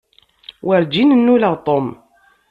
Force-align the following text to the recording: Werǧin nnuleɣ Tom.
Werǧin 0.67 1.09
nnuleɣ 1.17 1.53
Tom. 1.65 1.87